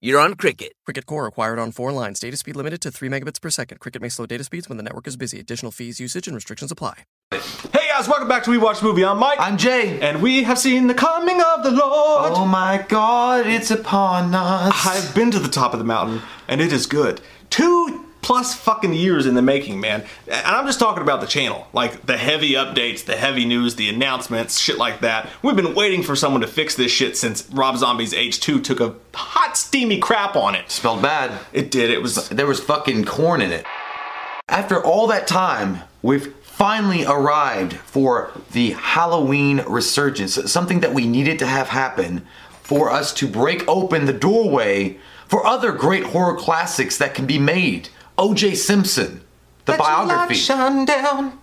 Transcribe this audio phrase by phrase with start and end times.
[0.00, 0.72] you're on Cricket.
[0.84, 2.18] Cricket Core acquired on four lines.
[2.20, 3.78] Data speed limited to 3 megabits per second.
[3.80, 5.38] Cricket may slow data speeds when the network is busy.
[5.38, 7.04] Additional fees, usage, and restrictions apply.
[7.32, 9.04] Hey guys, welcome back to We Watch Movie.
[9.04, 9.38] I'm Mike.
[9.38, 10.00] I'm Jay.
[10.00, 12.32] and we have seen the coming of the Lord.
[12.34, 14.72] Oh my god, it's upon us.
[14.86, 17.20] I've been to the top of the mountain, and it is good.
[17.50, 17.89] Two
[18.30, 20.04] plus fucking years in the making, man.
[20.28, 21.66] And I'm just talking about the channel.
[21.72, 25.28] Like the heavy updates, the heavy news, the announcements, shit like that.
[25.42, 28.94] We've been waiting for someone to fix this shit since Rob Zombie's H2 took a
[29.14, 30.70] hot, steamy crap on it.
[30.70, 31.40] Spelled bad.
[31.52, 31.90] It did.
[31.90, 32.28] It was.
[32.28, 33.66] There was fucking corn in it.
[34.48, 40.34] After all that time, we've finally arrived for the Halloween resurgence.
[40.52, 42.24] Something that we needed to have happen
[42.62, 47.36] for us to break open the doorway for other great horror classics that can be
[47.36, 47.88] made.
[48.20, 48.54] O.J.
[48.54, 49.22] Simpson,
[49.64, 50.34] the biography.
[50.34, 51.38] shine down.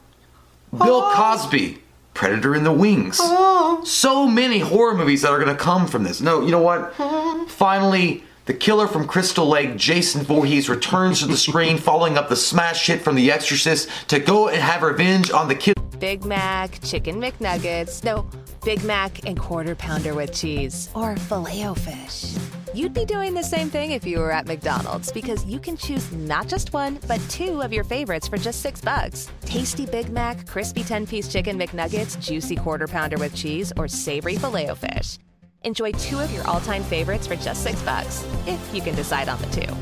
[0.72, 1.12] Bill oh.
[1.16, 1.80] Cosby,
[2.14, 3.18] Predator in the Wings.
[3.20, 3.82] Oh.
[3.84, 6.22] So many horror movies that are gonna come from this.
[6.22, 6.94] No, you know what?
[6.94, 7.46] Hmm.
[7.46, 12.36] Finally, the killer from Crystal Lake, Jason Voorhees, returns to the screen following up the
[12.36, 15.74] smash hit from The Exorcist to go and have revenge on the kid.
[15.98, 18.30] Big Mac, Chicken McNuggets, no,
[18.64, 22.36] Big Mac and Quarter Pounder with cheese, or filet fish.
[22.74, 26.12] You'd be doing the same thing if you were at McDonald's because you can choose
[26.12, 29.30] not just one, but two of your favorites for just six bucks.
[29.42, 34.36] Tasty Big Mac, crispy 10 piece chicken McNuggets, juicy Quarter Pounder with cheese, or savory
[34.36, 35.18] filet fish.
[35.64, 39.30] Enjoy two of your all time favorites for just six bucks, if you can decide
[39.30, 39.74] on the two.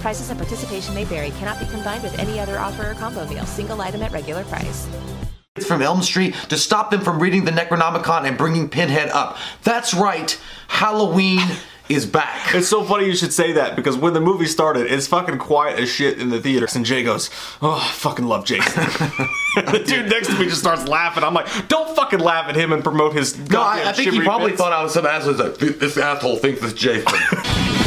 [0.00, 3.46] Prices and participation may vary, cannot be combined with any other offer or combo meal,
[3.46, 4.86] single item at regular price.
[5.66, 9.38] from Elm Street to stop them from reading the Necronomicon and bringing Pinhead up.
[9.62, 11.40] That's right, Halloween
[11.88, 12.54] is back.
[12.54, 15.78] It's so funny you should say that because when the movie started, it's fucking quiet
[15.78, 16.66] as shit in the theater.
[16.74, 17.30] And Jay goes,
[17.62, 18.82] "Oh, I fucking love Jason."
[19.56, 21.22] the dude next to me just starts laughing.
[21.24, 24.20] I'm like, "Don't fucking laugh at him and promote his." No, I, I think he
[24.20, 24.60] probably bits.
[24.60, 25.32] thought I was some asshole.
[25.34, 27.06] He's like, "This- this asshole thinks it's Jason.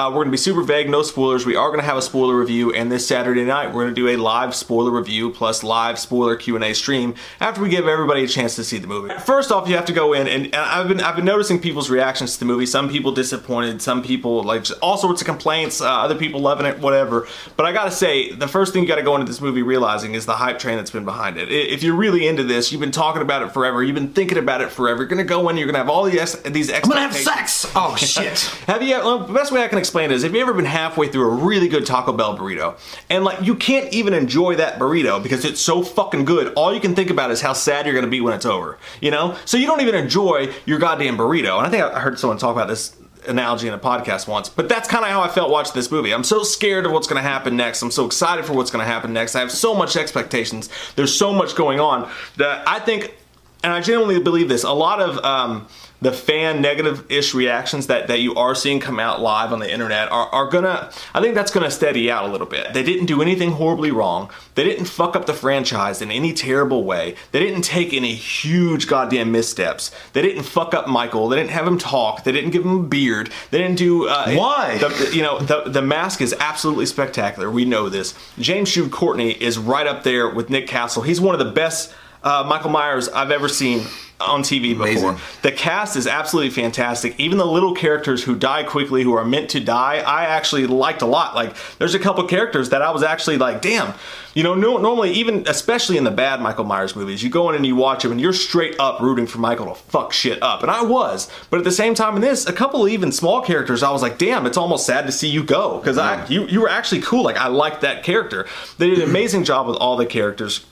[0.00, 1.44] Uh, we're going to be super vague, no spoilers.
[1.44, 4.00] We are going to have a spoiler review, and this Saturday night we're going to
[4.00, 7.86] do a live spoiler review plus live spoiler Q and A stream after we give
[7.86, 9.12] everybody a chance to see the movie.
[9.18, 11.90] First off, you have to go in, and, and I've been I've been noticing people's
[11.90, 12.64] reactions to the movie.
[12.64, 15.82] Some people disappointed, some people like just all sorts of complaints.
[15.82, 17.28] Uh, other people loving it, whatever.
[17.58, 19.60] But I got to say, the first thing you got to go into this movie
[19.60, 21.52] realizing is the hype train that's been behind it.
[21.52, 23.82] If you're really into this, you've been talking about it forever.
[23.82, 25.02] You've been thinking about it forever.
[25.02, 27.14] You're going to go in, you're going to have all these these I'm gonna have
[27.14, 27.70] sex.
[27.76, 28.38] Oh shit.
[28.66, 28.96] Have you?
[28.96, 31.34] Well, the best way I can explain is: Have you ever been halfway through a
[31.34, 32.78] really good Taco Bell burrito,
[33.10, 36.54] and like you can't even enjoy that burrito because it's so fucking good.
[36.54, 38.78] All you can think about is how sad you're gonna be when it's over.
[39.00, 41.58] You know, so you don't even enjoy your goddamn burrito.
[41.58, 42.96] And I think I heard someone talk about this
[43.26, 46.14] analogy in a podcast once, but that's kind of how I felt watching this movie.
[46.14, 47.82] I'm so scared of what's going to happen next.
[47.82, 49.34] I'm so excited for what's going to happen next.
[49.34, 50.70] I have so much expectations.
[50.96, 53.14] There's so much going on that I think,
[53.62, 55.68] and I genuinely believe this, a lot of um,
[56.00, 60.10] the fan negative-ish reactions that, that you are seeing come out live on the internet
[60.10, 62.72] are, are gonna, I think that's gonna steady out a little bit.
[62.72, 64.30] They didn't do anything horribly wrong.
[64.54, 67.16] They didn't fuck up the franchise in any terrible way.
[67.32, 69.90] They didn't take any huge goddamn missteps.
[70.12, 71.28] They didn't fuck up Michael.
[71.28, 72.24] They didn't have him talk.
[72.24, 73.30] They didn't give him a beard.
[73.50, 74.08] They didn't do.
[74.08, 74.78] Uh, Why?
[74.78, 77.50] The, you know, the, the mask is absolutely spectacular.
[77.50, 78.14] We know this.
[78.38, 81.02] James Jude Courtney is right up there with Nick Castle.
[81.02, 83.86] He's one of the best uh, Michael Myers I've ever seen
[84.20, 84.82] on TV before.
[84.84, 85.16] Amazing.
[85.42, 87.18] The cast is absolutely fantastic.
[87.18, 91.02] Even the little characters who die quickly, who are meant to die, I actually liked
[91.02, 91.34] a lot.
[91.34, 93.94] Like, there's a couple characters that I was actually like, damn.
[94.34, 97.56] You know, no, normally, even especially in the bad Michael Myers movies, you go in
[97.56, 100.62] and you watch them and you're straight up rooting for Michael to fuck shit up.
[100.62, 101.28] And I was.
[101.48, 104.02] But at the same time, in this, a couple of even small characters, I was
[104.02, 105.78] like, damn, it's almost sad to see you go.
[105.78, 107.24] Because I you, you were actually cool.
[107.24, 108.46] Like, I liked that character.
[108.78, 110.64] They did an amazing job with all the characters.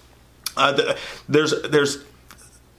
[0.58, 1.98] Uh, the, there's there's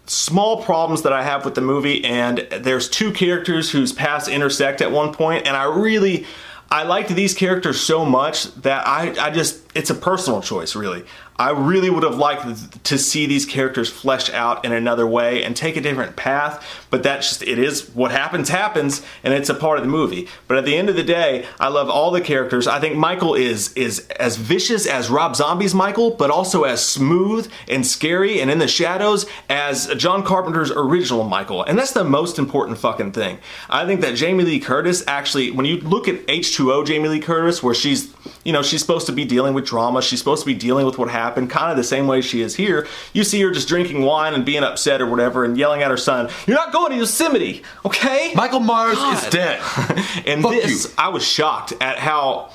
[0.05, 4.81] small problems that I have with the movie, and there's two characters whose paths intersect
[4.81, 6.25] at one point, and I really
[6.71, 11.05] I liked these characters so much that I I just it's a personal choice, really.
[11.37, 15.55] I really would have liked to see these characters fleshed out in another way and
[15.55, 19.53] take a different path, but that's just, it is what happens, happens, and it's a
[19.53, 20.27] part of the movie.
[20.49, 22.67] But at the end of the day, I love all the characters.
[22.67, 27.49] I think Michael is, is as vicious as Rob Zombie's Michael, but also as smooth
[27.69, 31.63] and scary and in the shadows as John Carpenter's original Michael.
[31.63, 33.37] And that's the most important fucking thing.
[33.69, 37.63] I think that Jamie Lee Curtis actually, when you look at H2O Jamie Lee Curtis,
[37.63, 38.13] where she's,
[38.43, 40.97] you know, she's supposed to be dealing with drama, she's supposed to be dealing with
[40.97, 42.87] what happened kind of the same way she is here.
[43.13, 45.97] You see her just drinking wine and being upset or whatever and yelling at her
[45.97, 48.33] son, You're not going to Yosemite, okay?
[48.35, 49.23] Michael Mars God.
[49.23, 49.59] is dead.
[50.25, 50.91] and Fuck this, you.
[50.97, 52.51] I was shocked at how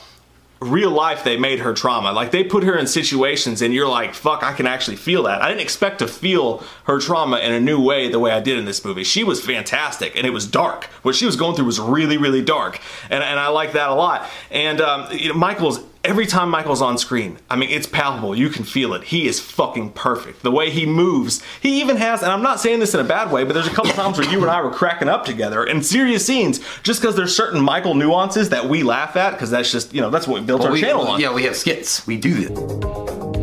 [0.64, 2.12] real life they made her trauma.
[2.12, 5.42] Like they put her in situations and you're like, fuck, I can actually feel that.
[5.42, 8.58] I didn't expect to feel her trauma in a new way the way I did
[8.58, 9.04] in this movie.
[9.04, 10.84] She was fantastic and it was dark.
[11.02, 12.80] What she was going through was really, really dark.
[13.10, 14.28] And, and I like that a lot.
[14.50, 18.36] And um, you know, Michael's every time Michael's on screen, I mean, it's palpable.
[18.36, 19.04] You can feel it.
[19.04, 20.42] He is fucking perfect.
[20.42, 21.42] The way he moves.
[21.60, 23.70] He even has, and I'm not saying this in a bad way, but there's a
[23.70, 27.16] couple times where you and I were cracking up together in serious scenes just because
[27.16, 30.40] there's certain Michael nuances that we laugh at because that's just, you know, that's what
[30.40, 31.20] we built well, our we, channel on.
[31.20, 32.06] Yeah, we have skits.
[32.06, 33.33] We do this.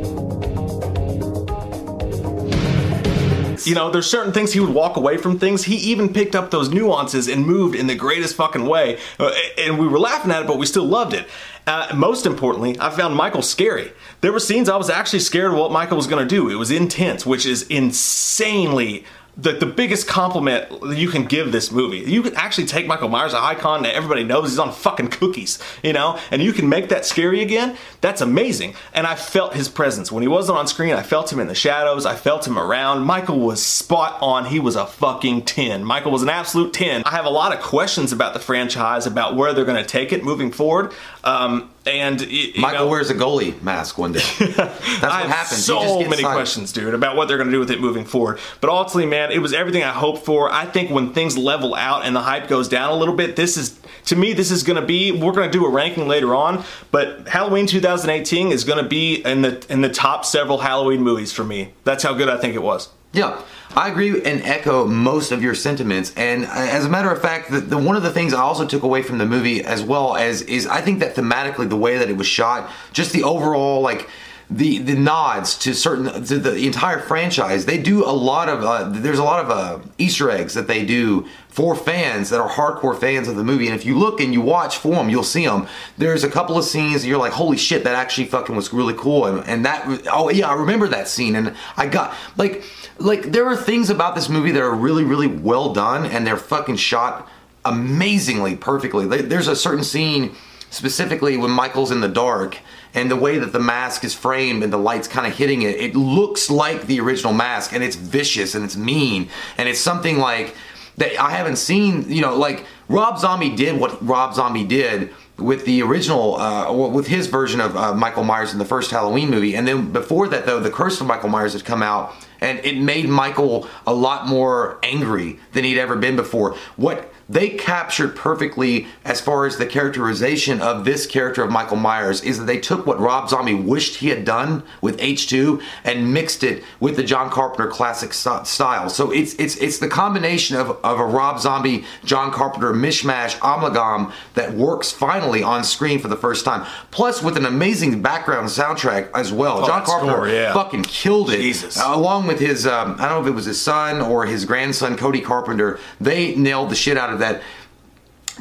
[3.67, 5.63] You know, there's certain things he would walk away from things.
[5.63, 8.99] He even picked up those nuances and moved in the greatest fucking way.
[9.19, 11.27] Uh, and we were laughing at it, but we still loved it.
[11.67, 13.91] Uh, most importantly, I found Michael scary.
[14.21, 16.49] There were scenes I was actually scared of what Michael was going to do.
[16.49, 19.05] It was intense, which is insanely
[19.37, 20.67] the, the biggest compliment
[20.97, 21.99] you can give this movie.
[21.99, 25.57] You can actually take Michael Myers, an icon that everybody knows he's on fucking cookies,
[25.83, 27.77] you know, and you can make that scary again.
[28.01, 28.75] That's amazing.
[28.93, 30.11] And I felt his presence.
[30.11, 32.05] When he wasn't on screen, I felt him in the shadows.
[32.05, 33.05] I felt him around.
[33.05, 34.45] Michael was spot on.
[34.45, 35.83] He was a fucking 10.
[35.83, 37.03] Michael was an absolute 10.
[37.05, 40.11] I have a lot of questions about the franchise, about where they're going to take
[40.11, 40.91] it moving forward.
[41.23, 42.19] Um, and
[42.57, 44.19] Michael know, wears a goalie mask one day.
[44.39, 45.65] That's what happens.
[45.65, 46.35] So many signed.
[46.35, 48.39] questions, dude, about what they're going to do with it moving forward.
[48.59, 50.51] But ultimately, man, it was everything I hoped for.
[50.51, 53.57] I think when things level out and the hype goes down a little bit, this
[53.57, 55.11] is to me, this is going to be.
[55.11, 59.15] We're going to do a ranking later on, but Halloween 2018 is going to be
[59.15, 61.73] in the in the top several Halloween movies for me.
[61.83, 62.89] That's how good I think it was.
[63.13, 63.41] Yeah,
[63.75, 66.13] I agree and echo most of your sentiments.
[66.15, 68.65] And uh, as a matter of fact, the, the, one of the things I also
[68.65, 71.97] took away from the movie, as well as is, I think that thematically, the way
[71.97, 74.09] that it was shot, just the overall like
[74.51, 77.65] the the nods to certain to the entire franchise.
[77.65, 80.85] They do a lot of uh, there's a lot of uh, Easter eggs that they
[80.85, 83.67] do for fans that are hardcore fans of the movie.
[83.67, 85.67] And if you look and you watch for them, you'll see them.
[85.97, 89.25] There's a couple of scenes you're like, holy shit, that actually fucking was really cool.
[89.25, 91.37] And, and that oh yeah, I remember that scene.
[91.37, 92.63] And I got like
[92.99, 96.35] like there are things about this movie that are really really well done and they're
[96.35, 97.27] fucking shot
[97.63, 99.05] amazingly perfectly.
[99.05, 100.35] There's a certain scene
[100.71, 102.57] specifically when Michael's in the dark
[102.93, 105.75] and the way that the mask is framed and the light's kind of hitting it,
[105.75, 110.17] it looks like the original mask and it's vicious and it's mean and it's something
[110.17, 110.55] like
[110.97, 115.65] that I haven't seen, you know, like Rob Zombie did what Rob Zombie did with
[115.65, 119.55] the original, uh, with his version of uh, Michael Myers in the first Halloween movie.
[119.55, 122.77] And then before that, though, The Curse of Michael Myers had come out, and it
[122.77, 126.55] made Michael a lot more angry than he'd ever been before.
[126.75, 132.21] What they captured perfectly as far as the characterization of this character of Michael Myers
[132.21, 136.43] is that they took what Rob Zombie wished he had done with H2 and mixed
[136.43, 138.89] it with the John Carpenter classic style.
[138.89, 144.11] So it's it's it's the combination of, of a Rob Zombie John Carpenter mishmash amalgam
[144.33, 146.65] that works finally on screen for the first time.
[146.91, 149.63] Plus with an amazing background soundtrack as well.
[149.63, 150.53] Oh, John Carpenter score, yeah.
[150.53, 151.37] fucking killed it.
[151.37, 151.79] Jesus.
[151.79, 154.43] Uh, along with his um, I don't know if it was his son or his
[154.43, 157.41] grandson Cody Carpenter, they nailed the shit out of that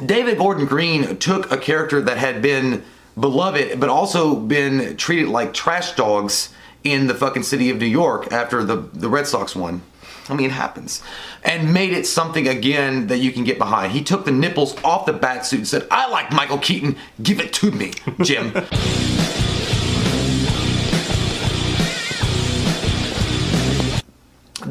[0.05, 2.83] David Gordon Green took a character that had been
[3.19, 8.31] beloved, but also been treated like trash dogs in the fucking city of New York
[8.31, 9.81] after the, the Red Sox won.
[10.29, 11.03] I mean, it happens.
[11.43, 13.91] And made it something again that you can get behind.
[13.91, 16.95] He took the nipples off the bat suit and said, I like Michael Keaton.
[17.21, 18.53] Give it to me, Jim.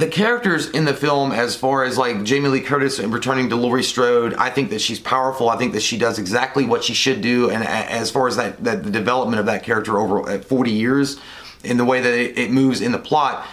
[0.01, 3.57] the characters in the film, as far as like Jamie Lee Curtis and returning to
[3.57, 5.51] Laurie Strode, I think that she's powerful.
[5.51, 7.51] I think that she does exactly what she should do.
[7.51, 11.21] And as far as that, that the development of that character over 40 years,
[11.63, 13.47] in the way that it, moves in the plot,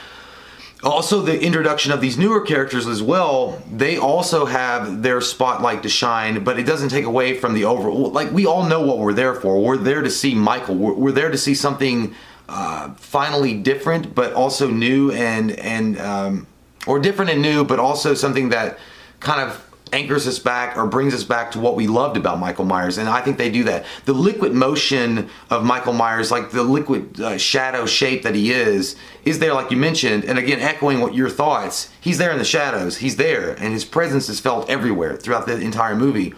[0.83, 5.89] also the introduction of these newer characters as well they also have their spotlight to
[5.89, 9.11] shine but it doesn't take away from the overall like we all know what we're
[9.11, 12.13] there for we're there to see michael we're, we're there to see something
[12.49, 16.47] uh, finally different, but also new and and um,
[16.85, 18.79] or different and new, but also something that
[19.19, 19.63] kind of
[19.93, 22.97] anchors us back or brings us back to what we loved about Michael Myers.
[22.97, 23.85] And I think they do that.
[24.05, 28.95] The liquid motion of Michael Myers, like the liquid uh, shadow shape that he is,
[29.23, 30.25] is there, like you mentioned.
[30.25, 32.97] And again, echoing what your thoughts, he's there in the shadows.
[32.97, 36.33] He's there, and his presence is felt everywhere throughout the entire movie.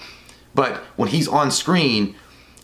[0.55, 2.15] But when he's on screen,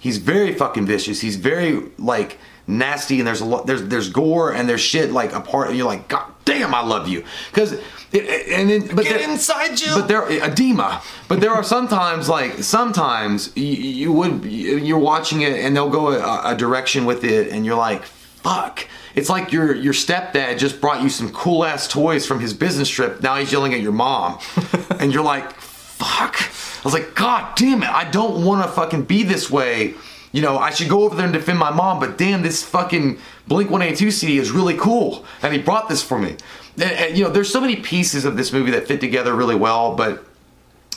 [0.05, 1.19] he's very fucking vicious.
[1.21, 5.33] He's very like nasty, and there's a lot, there's there's gore and there's shit like
[5.33, 5.69] apart.
[5.69, 7.71] And you're like, God damn, I love you, because
[8.13, 9.93] and then but Get there- inside you.
[9.95, 11.01] But there edema.
[11.27, 16.09] But there are sometimes like sometimes you, you would you're watching it and they'll go
[16.13, 18.88] a, a direction with it, and you're like, fuck.
[19.15, 22.89] It's like your your stepdad just brought you some cool ass toys from his business
[22.89, 23.21] trip.
[23.24, 24.39] Now he's yelling at your mom,
[25.00, 25.50] and you're like,
[25.97, 26.35] fuck.
[26.41, 27.89] I was like, God damn it!
[27.89, 29.93] I don't want to fucking be this way.
[30.31, 33.17] You know, I should go over there and defend my mom, but damn, this fucking
[33.47, 36.35] Blink 182 CD is really cool, and he brought this for me.
[36.75, 39.55] And, and, you know, there's so many pieces of this movie that fit together really
[39.55, 40.25] well, but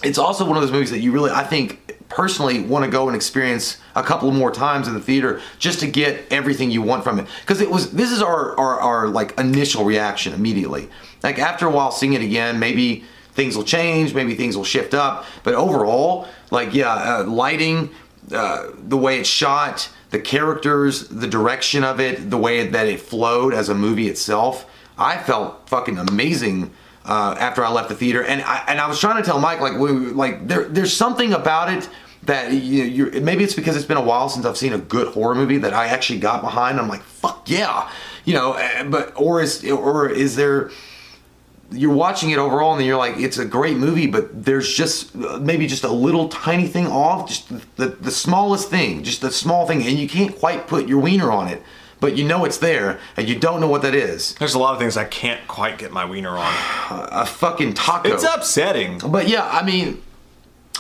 [0.02, 3.06] it's also one of those movies that you really, I think, personally want to go
[3.08, 7.04] and experience a couple more times in the theater just to get everything you want
[7.04, 7.26] from it.
[7.42, 10.88] Because it was, this is our, our, our like initial reaction immediately.
[11.22, 13.04] Like after a while, seeing it again, maybe
[13.38, 15.24] things will change, maybe things will shift up.
[15.44, 17.90] But overall, like yeah, uh, lighting,
[18.32, 23.00] uh, the way it's shot, the characters, the direction of it, the way that it
[23.00, 24.66] flowed as a movie itself,
[24.98, 26.72] I felt fucking amazing
[27.06, 28.22] uh, after I left the theater.
[28.24, 31.32] And I and I was trying to tell Mike like we, like there there's something
[31.32, 31.88] about it
[32.24, 35.14] that you, you're maybe it's because it's been a while since I've seen a good
[35.14, 36.80] horror movie that I actually got behind.
[36.80, 37.88] I'm like fuck yeah,
[38.24, 38.54] you know.
[38.54, 40.70] eh, But or is or is there
[41.70, 45.14] you're watching it overall and then you're like it's a great movie but there's just
[45.14, 49.66] maybe just a little tiny thing off just the, the smallest thing just the small
[49.66, 51.62] thing and you can't quite put your wiener on it
[52.00, 54.72] but you know it's there and you don't know what that is There's a lot
[54.72, 56.52] of things I can't quite get my wiener on.
[57.12, 58.98] a fucking taco It's upsetting.
[59.06, 60.02] but yeah i mean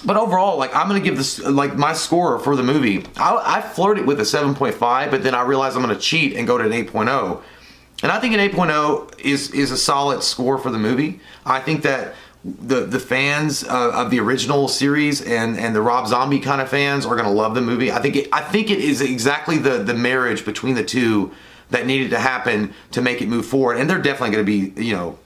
[0.06, 3.60] but overall like i'm gonna give this like my score for the movie i, I
[3.60, 6.70] flirted with a 7.5 but then i realized i'm gonna cheat and go to an
[6.70, 7.42] 8.0
[8.02, 11.20] and I think an 8.0 is is a solid score for the movie.
[11.44, 12.14] I think that
[12.44, 17.04] the the fans of the original series and and the Rob Zombie kind of fans
[17.04, 17.90] are going to love the movie.
[17.90, 21.32] I think it, I think it is exactly the the marriage between the two
[21.70, 23.76] that needed to happen to make it move forward.
[23.76, 25.18] And they're definitely going to be, you know,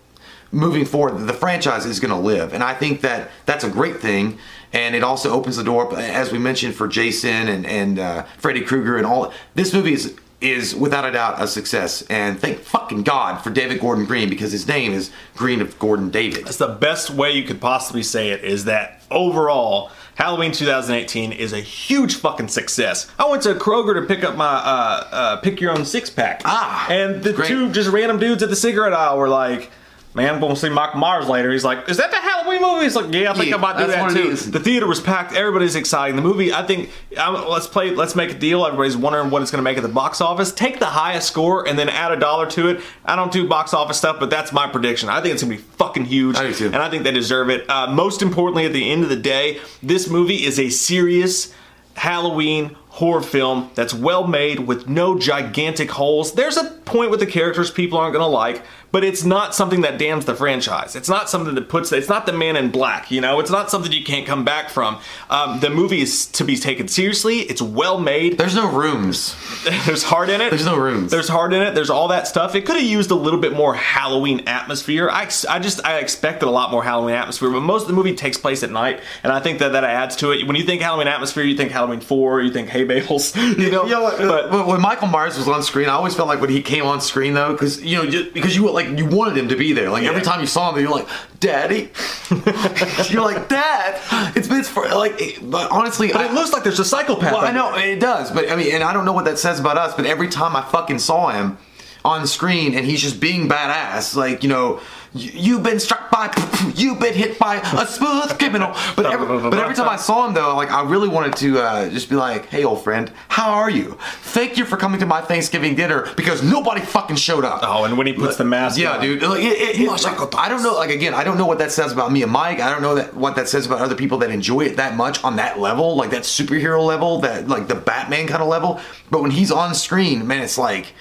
[0.50, 4.00] moving forward, the franchise is going to live, and I think that that's a great
[4.00, 4.38] thing.
[4.75, 8.62] And it also opens the door, as we mentioned, for Jason and and uh, Freddy
[8.62, 9.33] Krueger and all.
[9.55, 13.80] This movie is is without a doubt a success, and thank fucking God for David
[13.80, 16.44] Gordon Green because his name is Green of Gordon David.
[16.44, 21.52] That's the best way you could possibly say it is that overall, Halloween 2018 is
[21.52, 23.11] a huge fucking success.
[23.18, 26.42] I went to Kroger to pick up my uh, uh, pick your own six pack.
[26.44, 27.49] Ah, and the great.
[27.49, 29.70] two just random dudes at the cigarette aisle were like,
[30.14, 31.50] Man, I'm gonna see Michael Myers later.
[31.50, 33.78] He's like, "Is that the Halloween movie?" He's like, "Yeah, I think Yeah, I might
[33.78, 35.35] do that too." The theater was packed.
[35.35, 36.16] Everybody's excited.
[36.19, 37.95] The movie, I think, um, let's play.
[37.95, 38.66] Let's make a deal.
[38.66, 40.52] Everybody's wondering what it's gonna make at the box office.
[40.52, 42.81] Take the highest score and then add a dollar to it.
[43.07, 45.09] I don't do box office stuff, but that's my prediction.
[45.09, 46.66] I think it's gonna be fucking huge, I do too.
[46.66, 47.64] and I think they deserve it.
[47.71, 51.54] Uh, most importantly, at the end of the day, this movie is a serious
[51.95, 56.35] Halloween horror film that's well made with no gigantic holes.
[56.35, 59.99] There's a point with the characters people aren't gonna like, but it's not something that
[59.99, 60.94] damns the franchise.
[60.94, 61.90] It's not something that puts.
[61.90, 63.11] It's not the Man in Black.
[63.11, 65.00] You know, it's not something you can't come back from.
[65.30, 67.40] Um, the movie is to be taken seriously.
[67.40, 68.37] It's well made.
[68.38, 69.35] There's no rooms.
[69.87, 70.50] There's heart in it.
[70.50, 71.11] There's no rooms.
[71.11, 71.75] There's heart in it.
[71.75, 72.54] There's all that stuff.
[72.54, 75.09] It could have used a little bit more Halloween atmosphere.
[75.11, 78.14] I, I just I expected a lot more Halloween atmosphere, but most of the movie
[78.14, 80.47] takes place at night, and I think that that adds to it.
[80.47, 83.84] When you think Halloween atmosphere, you think Halloween Four, you think hay bales, you know.
[83.87, 84.18] You know what?
[84.18, 86.84] but when- when Michael Myers was on screen, I always felt like when he came
[86.84, 89.72] on screen though, because you know, just, because you like you wanted him to be
[89.72, 89.90] there.
[89.90, 91.08] Like every time you saw him, you're like,
[91.40, 91.90] "Daddy,"
[93.11, 94.00] you're like, "Dad."
[94.37, 97.32] It's been for like, but honestly, but I, it looks like there's a psychopath.
[97.32, 97.90] Well, I know there.
[97.92, 99.94] it does, but I mean, and I don't know what that says about us.
[99.94, 101.58] But every time I fucking saw him
[102.04, 104.80] on screen, and he's just being badass, like you know.
[105.14, 106.33] "You- You've been struck by,
[106.75, 108.75] you've been hit by a smooth criminal.
[108.97, 111.88] But every, but every time I saw him, though, like I really wanted to uh,
[111.90, 113.99] just be like, "Hey, old friend, how are you?
[114.23, 117.99] Thank you for coming to my Thanksgiving dinner because nobody fucking showed up." Oh, and
[117.99, 119.00] when he puts the mask Yeah, on.
[119.02, 119.23] dude.
[119.23, 120.75] Like, it, it- like, I don't know.
[120.75, 122.61] Like again, I don't know what that says about me and Mike.
[122.61, 125.23] I don't know that what that says about other people that enjoy it that much
[125.25, 128.81] on that level, like that superhero level, that like the Batman kind of level.
[129.11, 130.95] But when he's on screen, man, it's like,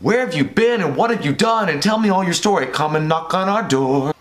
[0.00, 1.68] where have you been and what have you done?
[1.68, 2.66] And tell me all your story.
[2.66, 4.12] Come and knock on our door.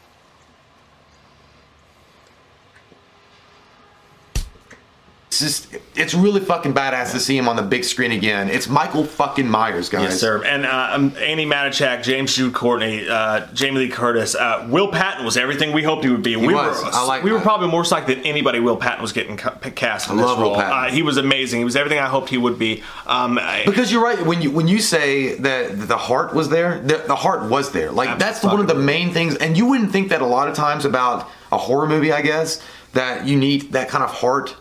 [5.30, 8.50] Just, it's really fucking badass to see him on the big screen again.
[8.50, 10.04] It's Michael fucking Myers, guys.
[10.04, 10.44] Yes, sir.
[10.44, 15.24] And uh, um, Andi Matichak, James Jude Courtney, uh, Jamie Lee Curtis, uh, Will Patton
[15.24, 16.36] was everything we hoped he would be.
[16.36, 16.82] we was.
[16.84, 18.60] were, I like we were probably more psyched than anybody.
[18.60, 20.56] Will Patton was getting cast in I this love Will role.
[20.56, 20.72] Patton.
[20.72, 21.60] Uh, he was amazing.
[21.60, 22.82] He was everything I hoped he would be.
[23.06, 26.80] Um, I- Because you're right when you when you say that the heart was there,
[26.80, 27.92] the, the heart was there.
[27.92, 30.56] Like that's one of the main things, and you wouldn't think that a lot of
[30.56, 32.62] times about a horror movie, I guess,
[32.94, 34.56] that you need that kind of heart.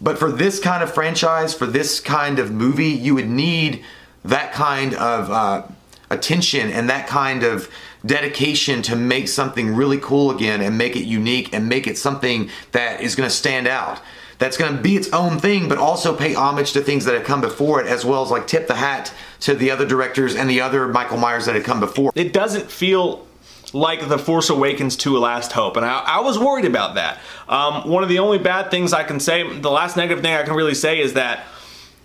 [0.00, 3.84] But for this kind of franchise, for this kind of movie, you would need
[4.24, 5.62] that kind of uh,
[6.10, 7.70] attention and that kind of
[8.04, 12.50] dedication to make something really cool again and make it unique and make it something
[12.72, 14.00] that is going to stand out.
[14.38, 17.24] That's going to be its own thing, but also pay homage to things that have
[17.24, 20.48] come before it, as well as like tip the hat to the other directors and
[20.48, 22.10] the other Michael Myers that had come before.
[22.14, 23.26] it doesn't feel
[23.72, 27.18] like The Force Awakens to A Last Hope, and I, I was worried about that.
[27.48, 30.42] Um, one of the only bad things I can say, the last negative thing I
[30.42, 31.44] can really say is that.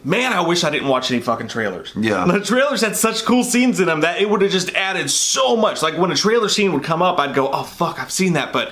[0.03, 1.91] Man, I wish I didn't watch any fucking trailers.
[1.95, 2.25] Yeah.
[2.25, 5.55] The trailers had such cool scenes in them that it would have just added so
[5.57, 5.81] much.
[5.81, 8.53] Like when a trailer scene would come up, I'd go, oh fuck, I've seen that,
[8.53, 8.71] but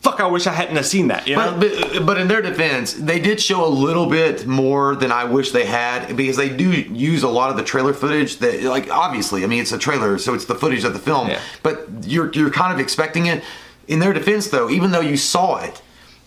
[0.00, 1.26] fuck, I wish I hadn't have seen that.
[1.26, 1.56] You know?
[1.58, 5.24] But, but but in their defense, they did show a little bit more than I
[5.24, 8.38] wish they had because they do use a lot of the trailer footage.
[8.38, 11.28] That like obviously, I mean it's a trailer, so it's the footage of the film.
[11.28, 11.40] Yeah.
[11.62, 13.42] But you're you're kind of expecting it.
[13.86, 15.80] In their defense, though, even though you saw it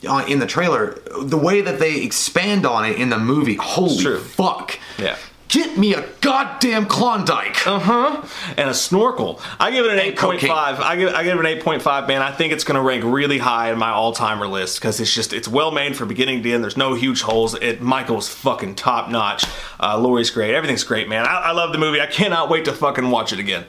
[0.07, 4.17] uh, in the trailer, the way that they expand on it in the movie, holy
[4.17, 4.79] fuck!
[4.97, 5.15] Yeah.
[5.51, 7.67] Get me a goddamn Klondike.
[7.67, 8.25] Uh huh.
[8.55, 9.41] And a snorkel.
[9.59, 10.79] I give it an eight point five.
[10.79, 12.07] I give I give it an eight point five.
[12.07, 15.01] Man, I think it's going to rank really high in my all timer list because
[15.01, 16.63] it's just it's well made from beginning to end.
[16.63, 17.53] There's no huge holes.
[17.55, 19.43] It Michael's fucking top notch.
[19.77, 20.55] Uh, Laurie's great.
[20.55, 21.25] Everything's great, man.
[21.25, 21.99] I, I love the movie.
[21.99, 23.65] I cannot wait to fucking watch it again.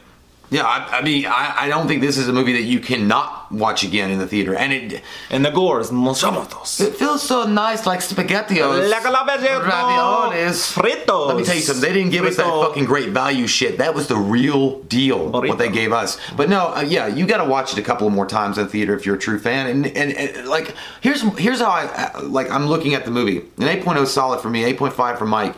[0.52, 3.50] Yeah, I, I mean, I, I don't think this is a movie that you cannot
[3.50, 5.02] watch again in the theater, and it.
[5.30, 6.78] And the gore is monstruosos.
[6.78, 8.90] It feels so nice, like spaghettios.
[8.90, 10.74] Like a la vegeta- raviolis.
[10.74, 11.28] Fritos.
[11.28, 11.80] Let me tell you something.
[11.80, 13.78] They didn't give us that fucking great value shit.
[13.78, 15.30] That was the real deal.
[15.30, 16.18] What they gave us.
[16.36, 18.70] But no, uh, yeah, you got to watch it a couple more times in the
[18.70, 19.68] theater if you're a true fan.
[19.68, 22.50] And, and, and like, here's here's how I uh, like.
[22.50, 23.38] I'm looking at the movie.
[23.38, 24.70] An 8.0 is solid for me.
[24.74, 25.54] 8.5 for Mike.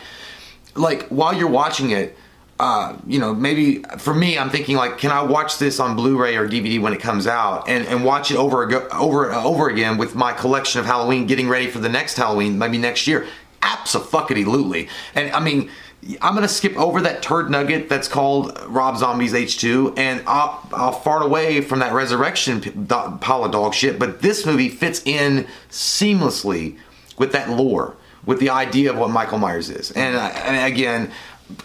[0.77, 2.17] Like while you're watching it.
[2.61, 6.37] Uh, you know, maybe for me, I'm thinking like, can I watch this on Blu-ray
[6.37, 10.15] or DVD when it comes out, and, and watch it over over over again with
[10.15, 13.27] my collection of Halloween, getting ready for the next Halloween, maybe next year?
[13.61, 14.89] Absolutely.
[15.15, 15.71] And I mean,
[16.21, 20.93] I'm gonna skip over that turd nugget that's called Rob Zombie's H2, and I'll, I'll
[20.93, 23.99] fart away from that resurrection pile of dog shit.
[23.99, 26.79] But this movie fits in seamlessly
[27.19, 27.97] with that lore,
[28.27, 29.91] with the idea of what Michael Myers is.
[29.93, 31.11] And, uh, and again,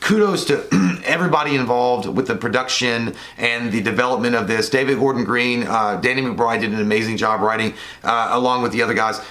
[0.01, 4.69] kudos to everybody involved with the production and the development of this.
[4.69, 8.81] David Gordon Green, uh, Danny McBride did an amazing job writing, uh, along with the
[8.81, 9.21] other guys.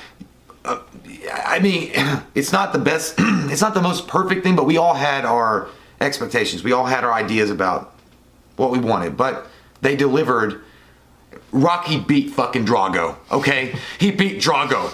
[0.64, 0.79] Uh,
[1.33, 1.92] I mean,
[2.35, 5.68] it's not the best, it's not the most perfect thing, but we all had our
[6.01, 6.64] expectations.
[6.64, 7.94] We all had our ideas about
[8.57, 9.46] what we wanted, but
[9.81, 10.62] they delivered.
[11.51, 13.75] Rocky beat fucking Drago, okay?
[13.99, 14.92] He beat Drago.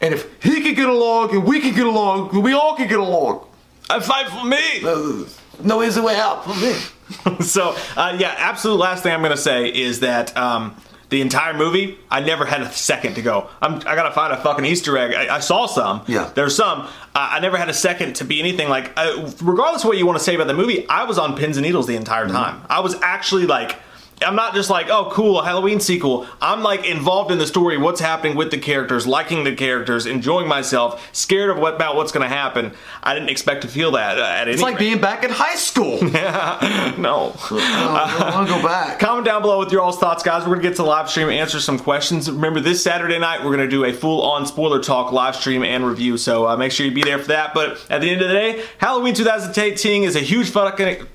[0.00, 2.98] And if he could get along and we could get along, we all could get
[2.98, 3.45] along.
[3.88, 5.26] I fight for me.
[5.64, 7.40] No easy way out for me.
[7.44, 10.76] so uh, yeah, absolute last thing I'm gonna say is that um,
[11.08, 13.48] the entire movie, I never had a second to go.
[13.62, 15.14] I'm, I gotta find a fucking Easter egg.
[15.14, 16.02] I, I saw some.
[16.08, 16.30] Yeah.
[16.34, 16.80] there's some.
[16.80, 18.92] Uh, I never had a second to be anything like.
[18.96, 21.56] Uh, regardless of what you want to say about the movie, I was on pins
[21.56, 22.62] and needles the entire time.
[22.68, 23.76] I was actually like.
[24.22, 26.26] I'm not just like, oh, cool, a Halloween sequel.
[26.40, 30.48] I'm like involved in the story, what's happening with the characters, liking the characters, enjoying
[30.48, 32.72] myself, scared of what about what's going to happen.
[33.02, 34.80] I didn't expect to feel that uh, at It's like rate.
[34.80, 36.02] being back in high school.
[36.02, 37.34] no.
[37.50, 38.98] I want to go back.
[39.00, 40.42] Comment down below with your all's thoughts, guys.
[40.44, 42.30] We're gonna get to the live stream, answer some questions.
[42.30, 46.16] Remember, this Saturday night we're gonna do a full-on spoiler talk live stream and review.
[46.16, 47.52] So uh, make sure you be there for that.
[47.52, 51.06] But at the end of the day, Halloween 2018 is a huge fucking.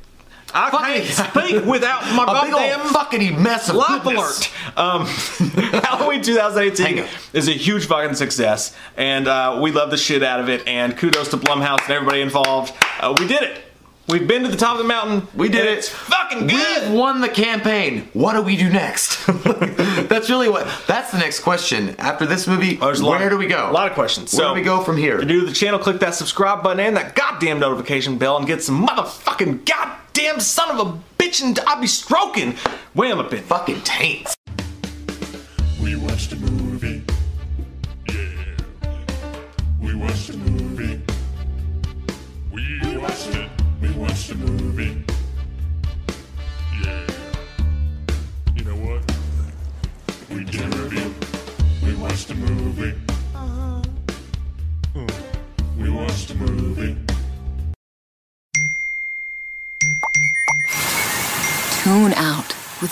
[0.54, 1.06] I can't
[1.54, 4.52] speak without my goddamn fucking mess of Life goodness.
[4.76, 4.78] alert!
[4.78, 5.06] Um,
[5.84, 10.50] Halloween 2018 is a huge fucking success, and uh, we love the shit out of
[10.50, 10.68] it.
[10.68, 12.74] And kudos to Blumhouse and everybody involved.
[13.00, 13.62] Uh, we did it.
[14.08, 15.28] We've been to the top of the mountain.
[15.36, 15.78] We did it.
[15.78, 16.90] It's fucking good.
[16.90, 18.10] We've won the campaign.
[18.12, 19.26] What do we do next?
[19.28, 20.68] that's really what.
[20.88, 21.96] That's the next question.
[21.98, 23.70] After this movie, Oh, where do we go?
[23.70, 24.34] A lot of questions.
[24.34, 25.18] Where so do we go from here?
[25.18, 28.62] To do the channel, click that subscribe button and that goddamn notification bell and get
[28.64, 29.98] some motherfucking goddamn
[30.40, 32.54] son of a bitch and I'll be stroking.
[32.94, 33.44] Wham up in.
[33.44, 34.36] Fucking taints.
[35.82, 36.61] We watched a movie.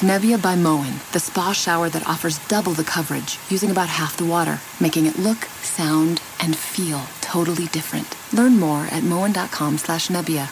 [0.01, 4.17] With Nebia by Moen, the spa shower that offers double the coverage using about half
[4.17, 8.15] the water, making it look, sound, and feel totally different.
[8.33, 10.49] Learn more at moen.com slash nebia.